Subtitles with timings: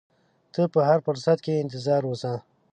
[0.53, 2.33] ته په هر فرصت کې انتظار اوسه.